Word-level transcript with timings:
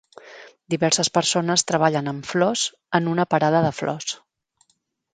Diverses 0.73 1.11
persones 1.17 1.65
treballen 1.73 2.11
amb 2.13 2.31
flors 2.31 2.65
en 3.01 3.13
una 3.15 3.29
parada 3.37 3.65
de 3.71 3.75
flors. 3.85 4.21